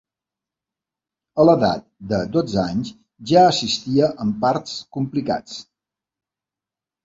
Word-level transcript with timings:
A 1.43 1.45
l'edat 1.47 1.85
de 2.13 2.21
dotze 2.37 2.57
anys, 2.63 2.91
ja 3.35 3.45
assistia 3.53 4.11
en 4.27 4.35
parts 4.47 4.77
complicats. 4.99 5.65